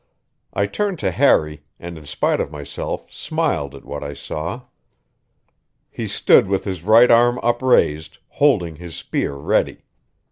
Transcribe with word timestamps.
I 0.51 0.65
turned 0.65 0.97
to 1.05 1.11
Harry, 1.11 1.61
and 1.79 1.95
in 1.95 2.07
spite 2.07 2.39
of 2.39 2.49
myself 2.49 3.05
smiled 3.13 3.75
at 3.75 3.85
what 3.85 4.03
I 4.03 4.15
saw. 4.15 4.61
He 5.91 6.07
stood 6.07 6.47
with 6.47 6.63
his 6.63 6.81
right 6.83 7.11
arm 7.11 7.39
upraised, 7.43 8.17
holding 8.29 8.77
his 8.77 8.95
spear 8.95 9.35
ready. 9.35 9.83